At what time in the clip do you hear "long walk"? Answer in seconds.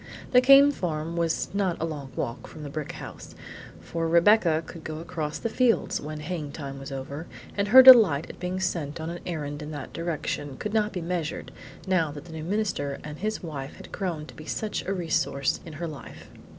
1.85-2.47